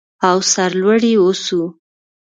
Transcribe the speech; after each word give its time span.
او 0.29 0.37
سرلوړي 0.53 1.13
اوسو. 1.23 1.61